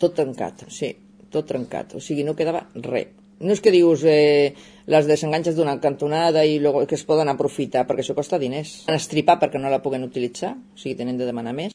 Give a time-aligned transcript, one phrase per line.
[0.00, 0.92] tot trencat, sí,
[1.32, 3.14] tot trencat, o sigui, no quedava res.
[3.36, 4.54] No és que dius eh,
[4.88, 8.86] les desenganxes d'una cantonada i luego que es poden aprofitar, perquè això costa diners.
[8.92, 11.64] Estripar perquè no la puguen utilitzar, o sigui, tenen de demanar més.